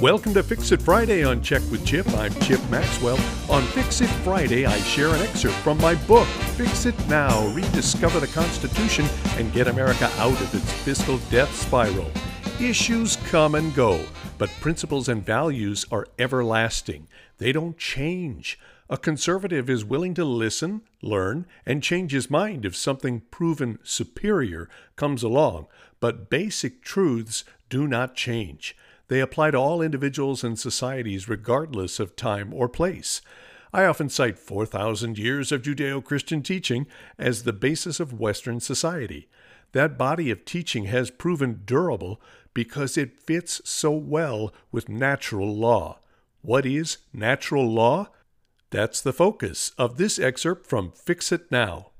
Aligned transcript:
Welcome 0.00 0.34
to 0.34 0.42
Fix 0.42 0.72
It 0.72 0.82
Friday 0.82 1.24
on 1.24 1.40
Check 1.40 1.62
with 1.70 1.86
Chip. 1.86 2.06
I'm 2.10 2.34
Chip 2.40 2.60
Maxwell. 2.68 3.18
On 3.48 3.62
Fix 3.62 4.02
It 4.02 4.10
Friday, 4.24 4.66
I 4.66 4.78
share 4.80 5.08
an 5.08 5.22
excerpt 5.22 5.54
from 5.56 5.78
my 5.78 5.94
book, 6.04 6.26
Fix 6.54 6.84
It 6.84 6.94
Now 7.08 7.48
Rediscover 7.54 8.20
the 8.20 8.26
Constitution 8.26 9.06
and 9.38 9.50
Get 9.54 9.68
America 9.68 10.10
Out 10.18 10.38
of 10.38 10.54
its 10.54 10.70
Fiscal 10.82 11.16
Death 11.30 11.50
Spiral. 11.56 12.10
Issues 12.60 13.16
come 13.28 13.54
and 13.54 13.74
go, 13.74 14.04
but 14.36 14.50
principles 14.60 15.08
and 15.08 15.24
values 15.24 15.86
are 15.90 16.08
everlasting. 16.18 17.08
They 17.38 17.50
don't 17.50 17.78
change. 17.78 18.58
A 18.90 18.98
conservative 18.98 19.70
is 19.70 19.82
willing 19.82 20.12
to 20.12 20.26
listen, 20.26 20.82
learn, 21.00 21.46
and 21.64 21.82
change 21.82 22.12
his 22.12 22.30
mind 22.30 22.66
if 22.66 22.76
something 22.76 23.22
proven 23.30 23.78
superior 23.82 24.68
comes 24.96 25.22
along, 25.22 25.68
but 26.00 26.28
basic 26.28 26.82
truths 26.82 27.44
do 27.70 27.88
not 27.88 28.14
change. 28.14 28.76
They 29.08 29.20
apply 29.20 29.52
to 29.52 29.58
all 29.58 29.82
individuals 29.82 30.42
and 30.42 30.58
societies 30.58 31.28
regardless 31.28 32.00
of 32.00 32.16
time 32.16 32.52
or 32.52 32.68
place. 32.68 33.20
I 33.72 33.84
often 33.84 34.08
cite 34.08 34.38
4,000 34.38 35.18
years 35.18 35.52
of 35.52 35.62
Judeo 35.62 36.02
Christian 36.02 36.42
teaching 36.42 36.86
as 37.18 37.42
the 37.42 37.52
basis 37.52 38.00
of 38.00 38.18
Western 38.18 38.60
society. 38.60 39.28
That 39.72 39.98
body 39.98 40.30
of 40.30 40.44
teaching 40.44 40.84
has 40.84 41.10
proven 41.10 41.62
durable 41.64 42.20
because 42.54 42.96
it 42.96 43.20
fits 43.20 43.60
so 43.64 43.90
well 43.90 44.54
with 44.72 44.88
natural 44.88 45.54
law. 45.54 45.98
What 46.40 46.64
is 46.64 46.98
natural 47.12 47.70
law? 47.70 48.08
That's 48.70 49.00
the 49.00 49.12
focus 49.12 49.72
of 49.76 49.96
this 49.96 50.18
excerpt 50.18 50.66
from 50.66 50.92
Fix 50.92 51.30
It 51.32 51.50
Now. 51.50 51.90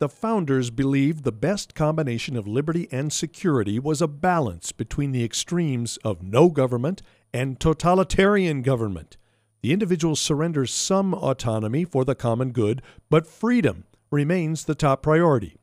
The 0.00 0.08
founders 0.08 0.70
believed 0.70 1.24
the 1.24 1.30
best 1.30 1.74
combination 1.74 2.34
of 2.34 2.48
liberty 2.48 2.88
and 2.90 3.12
security 3.12 3.78
was 3.78 4.00
a 4.00 4.08
balance 4.08 4.72
between 4.72 5.12
the 5.12 5.22
extremes 5.22 5.98
of 5.98 6.22
no 6.22 6.48
government 6.48 7.02
and 7.34 7.60
totalitarian 7.60 8.62
government. 8.62 9.18
The 9.60 9.74
individual 9.74 10.16
surrenders 10.16 10.72
some 10.72 11.12
autonomy 11.12 11.84
for 11.84 12.06
the 12.06 12.14
common 12.14 12.52
good, 12.52 12.80
but 13.10 13.26
freedom 13.26 13.84
remains 14.10 14.64
the 14.64 14.74
top 14.74 15.02
priority. 15.02 15.58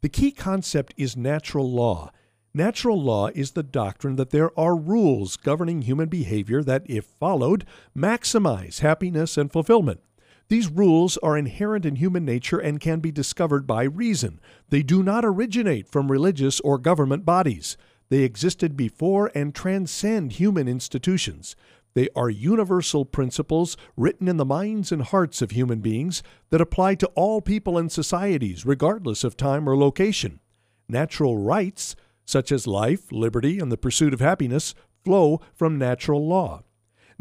The 0.00 0.08
key 0.08 0.30
concept 0.30 0.94
is 0.96 1.16
natural 1.16 1.68
law. 1.68 2.12
Natural 2.54 3.02
law 3.02 3.30
is 3.34 3.50
the 3.50 3.64
doctrine 3.64 4.14
that 4.14 4.30
there 4.30 4.56
are 4.56 4.76
rules 4.76 5.36
governing 5.36 5.82
human 5.82 6.08
behavior 6.08 6.62
that, 6.62 6.84
if 6.86 7.04
followed, 7.04 7.66
maximize 7.98 8.78
happiness 8.78 9.36
and 9.36 9.50
fulfillment. 9.50 10.02
These 10.52 10.68
rules 10.68 11.16
are 11.22 11.38
inherent 11.38 11.86
in 11.86 11.96
human 11.96 12.26
nature 12.26 12.58
and 12.58 12.78
can 12.78 13.00
be 13.00 13.10
discovered 13.10 13.66
by 13.66 13.84
reason. 13.84 14.38
They 14.68 14.82
do 14.82 15.02
not 15.02 15.24
originate 15.24 15.88
from 15.88 16.12
religious 16.12 16.60
or 16.60 16.76
government 16.76 17.24
bodies. 17.24 17.78
They 18.10 18.18
existed 18.18 18.76
before 18.76 19.32
and 19.34 19.54
transcend 19.54 20.32
human 20.32 20.68
institutions. 20.68 21.56
They 21.94 22.10
are 22.14 22.28
universal 22.28 23.06
principles 23.06 23.78
written 23.96 24.28
in 24.28 24.36
the 24.36 24.44
minds 24.44 24.92
and 24.92 25.00
hearts 25.00 25.40
of 25.40 25.52
human 25.52 25.80
beings 25.80 26.22
that 26.50 26.60
apply 26.60 26.96
to 26.96 27.06
all 27.14 27.40
people 27.40 27.78
and 27.78 27.90
societies, 27.90 28.66
regardless 28.66 29.24
of 29.24 29.38
time 29.38 29.66
or 29.66 29.74
location. 29.74 30.38
Natural 30.86 31.38
rights, 31.38 31.96
such 32.26 32.52
as 32.52 32.66
life, 32.66 33.10
liberty, 33.10 33.58
and 33.58 33.72
the 33.72 33.78
pursuit 33.78 34.12
of 34.12 34.20
happiness, 34.20 34.74
flow 35.02 35.40
from 35.54 35.78
natural 35.78 36.28
law. 36.28 36.62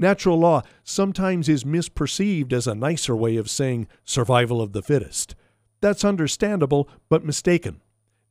Natural 0.01 0.39
law 0.39 0.63
sometimes 0.83 1.47
is 1.47 1.63
misperceived 1.63 2.51
as 2.53 2.65
a 2.65 2.73
nicer 2.73 3.15
way 3.15 3.35
of 3.35 3.51
saying 3.51 3.87
survival 4.03 4.59
of 4.59 4.73
the 4.73 4.81
fittest. 4.81 5.35
That's 5.79 6.03
understandable, 6.03 6.89
but 7.07 7.23
mistaken. 7.23 7.81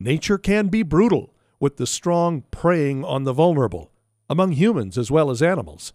Nature 0.00 0.36
can 0.36 0.66
be 0.66 0.82
brutal, 0.82 1.32
with 1.60 1.76
the 1.76 1.86
strong 1.86 2.42
preying 2.50 3.04
on 3.04 3.22
the 3.22 3.32
vulnerable, 3.32 3.92
among 4.28 4.50
humans 4.52 4.98
as 4.98 5.12
well 5.12 5.30
as 5.30 5.42
animals. 5.42 5.92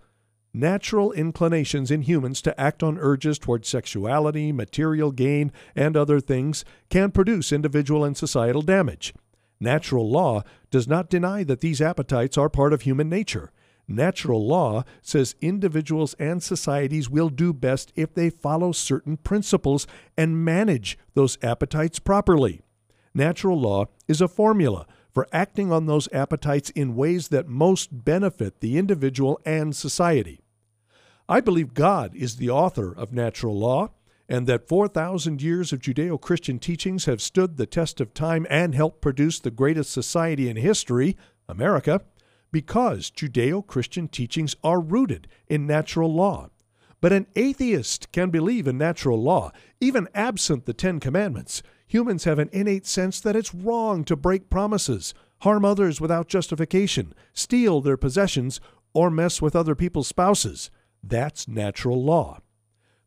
Natural 0.53 1.11
inclinations 1.11 1.91
in 1.91 2.03
humans 2.03 2.41
to 2.43 2.57
act 2.57 2.81
on 2.81 2.97
urges 2.97 3.37
toward 3.37 3.65
sexuality, 3.65 4.53
material 4.53 5.11
gain, 5.11 5.51
and 5.75 5.97
other 5.97 6.21
things 6.21 6.63
can 6.89 7.11
produce 7.11 7.51
individual 7.51 8.05
and 8.05 8.15
societal 8.15 8.61
damage. 8.61 9.13
Natural 9.59 10.09
law 10.09 10.43
does 10.71 10.87
not 10.87 11.09
deny 11.09 11.43
that 11.43 11.59
these 11.59 11.81
appetites 11.81 12.37
are 12.37 12.47
part 12.47 12.71
of 12.71 12.83
human 12.83 13.09
nature. 13.09 13.51
Natural 13.87 14.45
law 14.45 14.83
says 15.01 15.35
individuals 15.41 16.15
and 16.15 16.41
societies 16.41 17.09
will 17.09 17.29
do 17.29 17.53
best 17.53 17.93
if 17.95 18.13
they 18.13 18.29
follow 18.29 18.71
certain 18.71 19.17
principles 19.17 19.85
and 20.17 20.43
manage 20.43 20.97
those 21.13 21.37
appetites 21.43 21.99
properly. 21.99 22.61
Natural 23.13 23.59
law 23.59 23.85
is 24.07 24.21
a 24.21 24.27
formula 24.27 24.87
for 25.13 25.27
acting 25.31 25.71
on 25.71 25.85
those 25.85 26.09
appetites 26.11 26.71
in 26.71 26.95
ways 26.95 27.29
that 27.29 27.47
most 27.47 28.03
benefit 28.03 28.59
the 28.59 28.77
individual 28.77 29.39
and 29.45 29.75
society. 29.75 30.41
I 31.29 31.39
believe 31.39 31.73
God 31.73 32.13
is 32.15 32.35
the 32.35 32.49
author 32.49 32.91
of 32.91 33.13
natural 33.13 33.57
law, 33.57 33.91
and 34.27 34.47
that 34.47 34.67
4,000 34.67 35.41
years 35.41 35.71
of 35.71 35.79
Judeo 35.79 36.19
Christian 36.19 36.57
teachings 36.57 37.05
have 37.05 37.21
stood 37.21 37.57
the 37.57 37.67
test 37.67 38.01
of 38.01 38.13
time 38.13 38.47
and 38.49 38.73
helped 38.73 39.01
produce 39.01 39.39
the 39.39 39.51
greatest 39.51 39.91
society 39.91 40.49
in 40.49 40.57
history, 40.57 41.15
America 41.47 42.01
because 42.55 43.11
Judeo 43.11 43.67
Christian 43.67 44.07
teachings 44.07 44.55
are 44.63 44.79
rooted 44.79 45.27
in 45.49 45.67
natural 45.67 46.13
law. 46.13 46.49
But 47.01 47.11
an 47.11 47.27
atheist 47.35 48.09
can 48.13 48.29
believe 48.29 48.65
in 48.65 48.77
natural 48.77 49.21
law, 49.21 49.51
even 49.81 50.07
absent 50.13 50.65
the 50.65 50.71
Ten 50.71 51.01
Commandments. 51.01 51.61
Humans 51.87 52.23
have 52.23 52.39
an 52.39 52.49
innate 52.53 52.85
sense 52.85 53.19
that 53.19 53.35
it's 53.35 53.53
wrong 53.53 54.05
to 54.05 54.15
break 54.15 54.49
promises, 54.49 55.13
harm 55.39 55.65
others 55.65 55.99
without 55.99 56.29
justification, 56.29 57.13
steal 57.33 57.81
their 57.81 57.97
possessions, 57.97 58.61
or 58.93 59.11
mess 59.11 59.41
with 59.41 59.53
other 59.53 59.75
people's 59.75 60.07
spouses. 60.07 60.71
That's 61.03 61.49
natural 61.49 62.01
law. 62.01 62.39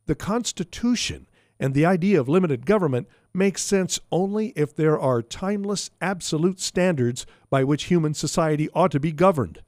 The 0.05 0.15
Constitution 0.15 1.27
and 1.61 1.75
the 1.75 1.87
idea 1.87 2.21
of 2.21 2.29
limited 2.29 2.67
government 2.67 3.09
makes 3.35 3.63
sense 3.63 3.99
only 4.11 4.49
if 4.57 4.75
there 4.75 4.99
are 4.99 5.23
timeless 5.23 5.91
absolute 6.01 6.61
standards 6.61 7.27
by 7.51 7.65
which 7.65 7.85
human 7.85 8.15
society 8.15 8.69
ought 8.75 8.91
to 8.91 9.01
be 9.01 9.13
governed. 9.13 9.61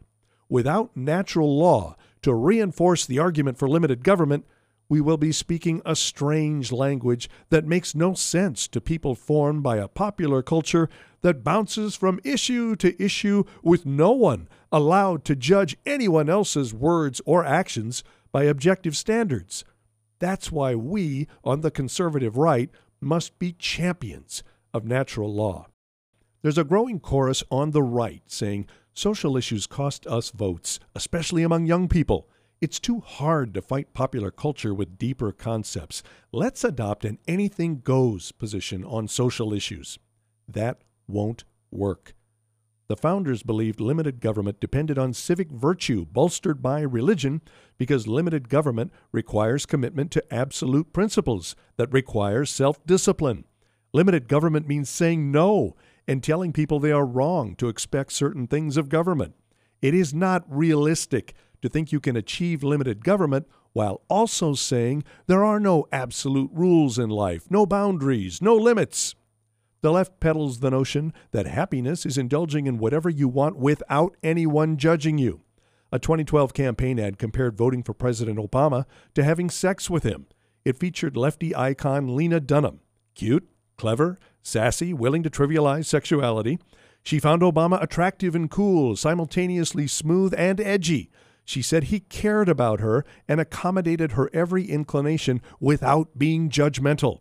Without 0.49 0.97
natural 0.97 1.57
law 1.57 1.97
to 2.23 2.35
reinforce 2.35 3.07
the 3.07 3.19
argument 3.19 3.59
for 3.59 3.69
limited 3.69 4.03
government, 4.03 4.45
we 4.89 5.01
will 5.01 5.17
be 5.17 5.31
speaking 5.31 5.81
a 5.87 5.95
strange 5.95 6.73
language 6.73 7.31
that 7.51 7.65
makes 7.65 7.95
no 7.95 8.13
sense 8.13 8.67
to 8.67 8.81
people 8.81 9.15
formed 9.15 9.63
by 9.63 9.77
a 9.77 9.89
popular 9.89 10.43
culture 10.43 10.89
that 11.23 11.45
bounces 11.45 11.95
from 11.95 12.21
issue 12.25 12.75
to 12.75 13.01
issue 13.03 13.45
with 13.63 13.87
no 13.87 14.11
one 14.11 14.49
allowed 14.73 15.25
to 15.25 15.37
judge 15.37 15.77
anyone 15.87 16.29
else's 16.29 16.75
words 16.75 17.21
or 17.25 17.45
actions 17.45 18.03
by 18.33 18.45
objective 18.45 18.97
standards. 18.97 19.65
That's 20.21 20.53
why 20.53 20.77
we, 20.77 21.27
on 21.43 21.63
the 21.63 21.71
conservative 21.71 22.37
right, 22.37 22.71
must 23.01 23.39
be 23.39 23.53
champions 23.53 24.45
of 24.73 24.85
natural 24.85 25.33
law. 25.35 25.67
There's 26.43 26.59
a 26.59 26.65
growing 26.65 27.01
chorus 27.01 27.43
on 27.51 27.73
the 27.73 27.83
right 27.83 28.23
saying 28.27 28.67
social 28.95 29.37
issues 29.37 29.67
cost 29.67 30.07
us 30.07 30.31
votes, 30.31 30.79
especially 30.95 31.43
among 31.43 31.67
young 31.67 31.89
people. 31.89 32.29
It's 32.61 32.79
too 32.79 33.01
hard 33.01 33.55
to 33.55 33.63
fight 33.63 33.95
popular 33.95 34.31
culture 34.31 34.75
with 34.75 34.99
deeper 34.99 35.33
concepts. 35.33 36.03
Let's 36.31 36.63
adopt 36.63 37.07
an 37.07 37.19
anything 37.27 37.81
goes 37.81 38.33
position 38.33 38.85
on 38.85 39.09
social 39.09 39.55
issues. 39.55 39.99
That 40.47 40.83
won't 41.09 41.45
work. 41.71 42.15
The 42.91 42.97
founders 42.97 43.45
believed 43.45 43.81
limited 43.81 44.21
government 44.21 44.59
depended 44.59 44.99
on 44.99 45.13
civic 45.13 45.53
virtue 45.53 46.07
bolstered 46.07 46.61
by 46.61 46.81
religion 46.81 47.41
because 47.79 48.09
limited 48.09 48.49
government 48.49 48.91
requires 49.13 49.65
commitment 49.65 50.11
to 50.11 50.35
absolute 50.35 50.93
principles 50.93 51.55
that 51.77 51.93
require 51.93 52.45
self 52.45 52.85
discipline. 52.85 53.45
Limited 53.93 54.27
government 54.27 54.67
means 54.67 54.91
saying 54.91 55.31
no 55.31 55.77
and 56.09 56.21
telling 56.21 56.53
people 56.53 56.81
they 56.81 56.91
are 56.91 57.07
wrong 57.07 57.55
to 57.59 57.69
expect 57.69 58.11
certain 58.11 58.49
things 58.49 58.77
of 58.77 58.89
government. 58.89 59.37
It 59.81 59.95
is 59.95 60.13
not 60.13 60.43
realistic 60.49 61.35
to 61.63 61.69
think 61.69 61.93
you 61.93 62.01
can 62.01 62.17
achieve 62.17 62.65
limited 62.65 63.05
government 63.05 63.47
while 63.73 64.01
also 64.09 64.55
saying 64.55 65.05
there 65.29 65.45
are 65.45 65.61
no 65.61 65.87
absolute 65.93 66.51
rules 66.53 66.99
in 66.99 67.09
life, 67.09 67.49
no 67.53 67.67
boundaries, 67.67 68.43
no 68.43 68.57
limits. 68.57 69.15
The 69.83 69.93
left 69.93 70.21
peddles 70.21 70.61
the 70.61 70.71
notion 70.71 71.15
that 71.31 71.47
happiness 71.47 72.05
is 72.05 72.19
indulging 72.19 72.67
in 72.67 72.79
whatever 72.79 73.09
you 73.09 73.29
want 73.29 73.57
without 73.57 74.15
anyone 74.23 74.77
judging 74.77 75.17
you. 75.17 75.41
A 75.91 75.99
2012 75.99 76.53
campaign 76.53 77.01
ad 77.01 77.19
compared 77.19 77.57
voting 77.57 77.83
for 77.83 77.95
President 77.95 78.39
Obama 78.39 78.85
to 79.15 79.25
having 79.25 79.49
sex 79.49 79.89
with 79.89 80.03
him. 80.03 80.27
It 80.65 80.79
featured 80.79 81.17
lefty 81.17 81.57
icon 81.57 82.15
Lena 82.15 82.41
Dunham. 82.41 82.81
Cute, 83.15 83.49
clever, 83.79 84.19
sassy, 84.43 84.93
willing 84.93 85.23
to 85.23 85.31
trivialize 85.31 85.87
sexuality. 85.87 86.59
She 87.03 87.19
found 87.19 87.41
Obama 87.41 87.83
attractive 87.83 88.35
and 88.35 88.51
cool, 88.51 88.97
simultaneously 88.97 89.87
smooth 89.87 90.35
and 90.37 90.61
edgy. 90.61 91.11
She 91.47 91.63
said 91.63 91.85
he 91.85 92.01
cared 92.01 92.51
about 92.51 92.81
her 92.81 93.05
and 93.27 93.41
accommodated 93.41 94.13
her 94.13 94.31
every 94.35 94.67
inclination 94.67 95.41
without 95.59 96.19
being 96.19 96.51
judgmental. 96.51 97.21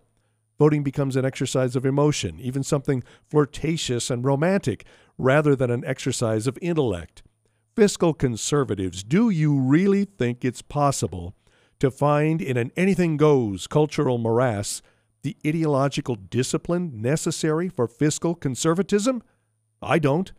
Voting 0.59 0.83
becomes 0.83 1.15
an 1.15 1.23
exercise 1.23 1.77
of 1.77 1.85
emotion, 1.85 2.37
even 2.39 2.63
something 2.63 3.01
flirtatious 3.29 4.11
and 4.11 4.25
romantic, 4.25 4.85
rather 5.17 5.55
than 5.55 5.71
an 5.71 5.85
exercise 5.85 6.45
of 6.47 6.59
intellect. 6.61 7.23
fiscal 7.75 8.13
conservatives, 8.13 9.03
do 9.03 9.29
you 9.29 9.57
really 9.57 10.03
think 10.03 10.43
it's 10.43 10.61
possible 10.61 11.33
to 11.79 11.89
find 11.89 12.41
in 12.41 12.57
an 12.57 12.73
anything 12.75 13.15
goes 13.15 13.67
cultural 13.67 14.17
morass 14.17 14.81
the 15.21 15.37
ideological 15.47 16.15
discipline 16.15 17.01
necessary 17.01 17.69
for 17.69 17.87
fiscal 17.87 18.35
conservatism? 18.35 19.23
I 19.81 19.97
don't. 19.97 20.33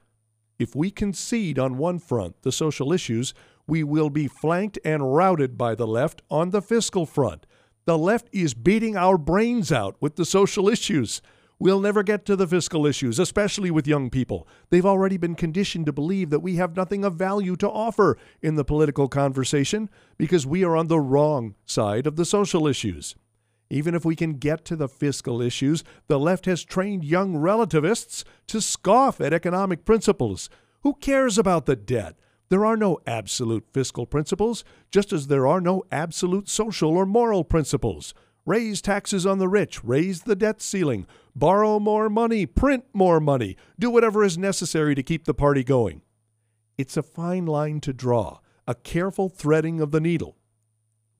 If 0.58 0.76
we 0.76 0.90
concede 0.90 1.58
on 1.58 1.78
one 1.78 1.98
front, 1.98 2.42
the 2.42 2.52
social 2.52 2.92
issues, 2.92 3.32
we 3.66 3.82
will 3.82 4.10
be 4.10 4.28
flanked 4.28 4.78
and 4.84 5.14
routed 5.14 5.56
by 5.56 5.74
the 5.74 5.86
left 5.86 6.20
on 6.30 6.50
the 6.50 6.60
fiscal 6.60 7.06
front. 7.06 7.46
The 7.86 7.98
left 7.98 8.28
is 8.32 8.54
beating 8.54 8.96
our 8.96 9.16
brains 9.16 9.72
out 9.72 9.96
with 10.00 10.16
the 10.16 10.24
social 10.24 10.68
issues. 10.68 11.22
We'll 11.58 11.80
never 11.80 12.02
get 12.02 12.24
to 12.26 12.36
the 12.36 12.46
fiscal 12.46 12.86
issues, 12.86 13.18
especially 13.18 13.70
with 13.70 13.86
young 13.86 14.08
people. 14.08 14.48
They've 14.70 14.86
already 14.86 15.18
been 15.18 15.34
conditioned 15.34 15.86
to 15.86 15.92
believe 15.92 16.30
that 16.30 16.40
we 16.40 16.56
have 16.56 16.76
nothing 16.76 17.04
of 17.04 17.16
value 17.16 17.56
to 17.56 17.68
offer 17.68 18.16
in 18.40 18.54
the 18.54 18.64
political 18.64 19.08
conversation 19.08 19.90
because 20.16 20.46
we 20.46 20.64
are 20.64 20.76
on 20.76 20.88
the 20.88 21.00
wrong 21.00 21.54
side 21.66 22.06
of 22.06 22.16
the 22.16 22.24
social 22.24 22.66
issues. 22.66 23.14
Even 23.68 23.94
if 23.94 24.04
we 24.04 24.16
can 24.16 24.34
get 24.34 24.64
to 24.64 24.76
the 24.76 24.88
fiscal 24.88 25.40
issues, 25.40 25.84
the 26.08 26.18
left 26.18 26.46
has 26.46 26.64
trained 26.64 27.04
young 27.04 27.36
relativists 27.36 28.24
to 28.48 28.60
scoff 28.60 29.20
at 29.20 29.32
economic 29.32 29.84
principles. 29.84 30.50
Who 30.82 30.94
cares 30.94 31.38
about 31.38 31.66
the 31.66 31.76
debt? 31.76 32.16
There 32.50 32.66
are 32.66 32.76
no 32.76 32.98
absolute 33.06 33.64
fiscal 33.72 34.06
principles, 34.06 34.64
just 34.90 35.12
as 35.12 35.28
there 35.28 35.46
are 35.46 35.60
no 35.60 35.84
absolute 35.92 36.48
social 36.48 36.96
or 36.96 37.06
moral 37.06 37.44
principles. 37.44 38.12
Raise 38.44 38.82
taxes 38.82 39.24
on 39.24 39.38
the 39.38 39.48
rich, 39.48 39.84
raise 39.84 40.22
the 40.22 40.34
debt 40.34 40.60
ceiling, 40.60 41.06
borrow 41.36 41.78
more 41.78 42.10
money, 42.10 42.46
print 42.46 42.86
more 42.92 43.20
money, 43.20 43.56
do 43.78 43.88
whatever 43.88 44.24
is 44.24 44.36
necessary 44.36 44.96
to 44.96 45.02
keep 45.02 45.26
the 45.26 45.34
party 45.34 45.62
going. 45.62 46.02
It's 46.76 46.96
a 46.96 47.04
fine 47.04 47.46
line 47.46 47.80
to 47.82 47.92
draw, 47.92 48.40
a 48.66 48.74
careful 48.74 49.28
threading 49.28 49.80
of 49.80 49.92
the 49.92 50.00
needle. 50.00 50.36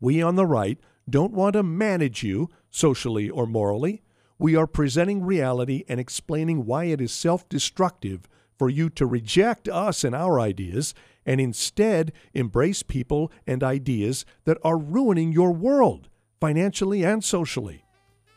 We 0.00 0.20
on 0.20 0.34
the 0.34 0.46
right 0.46 0.80
don't 1.08 1.32
want 1.32 1.52
to 1.52 1.62
manage 1.62 2.24
you, 2.24 2.48
socially 2.70 3.30
or 3.30 3.46
morally. 3.46 4.02
We 4.36 4.56
are 4.56 4.66
presenting 4.66 5.22
reality 5.22 5.84
and 5.88 6.00
explaining 6.00 6.66
why 6.66 6.86
it 6.86 7.00
is 7.00 7.12
self 7.12 7.48
destructive 7.48 8.28
for 8.58 8.68
you 8.68 8.90
to 8.90 9.06
reject 9.06 9.68
us 9.68 10.02
and 10.02 10.14
our 10.14 10.40
ideas 10.40 10.92
and 11.30 11.40
instead 11.40 12.10
embrace 12.34 12.82
people 12.82 13.30
and 13.46 13.62
ideas 13.62 14.24
that 14.46 14.58
are 14.64 14.76
ruining 14.76 15.30
your 15.30 15.52
world, 15.52 16.08
financially 16.40 17.04
and 17.04 17.22
socially. 17.22 17.84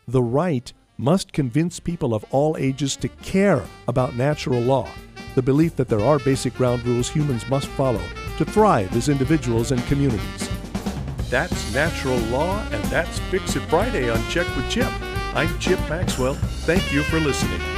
The 0.07 0.21
right 0.21 0.71
must 0.95 1.33
convince 1.33 1.79
people 1.79 2.13
of 2.13 2.23
all 2.29 2.55
ages 2.55 2.95
to 2.97 3.07
care 3.07 3.63
about 3.87 4.15
natural 4.15 4.61
law, 4.61 4.87
the 5.33 5.41
belief 5.41 5.75
that 5.75 5.89
there 5.89 6.05
are 6.05 6.19
basic 6.19 6.53
ground 6.53 6.85
rules 6.85 7.09
humans 7.09 7.49
must 7.49 7.65
follow 7.69 8.03
to 8.37 8.45
thrive 8.45 8.95
as 8.95 9.09
individuals 9.09 9.71
and 9.71 9.83
communities. 9.87 10.47
That's 11.31 11.73
natural 11.73 12.19
law, 12.29 12.63
and 12.69 12.83
that's 12.91 13.17
Fix 13.31 13.55
It 13.55 13.61
Friday 13.71 14.11
on 14.11 14.21
Check 14.29 14.45
with 14.55 14.69
Chip. 14.69 14.91
I'm 15.33 15.57
Chip 15.57 15.79
Maxwell. 15.89 16.35
Thank 16.35 16.93
you 16.93 17.01
for 17.01 17.19
listening. 17.19 17.72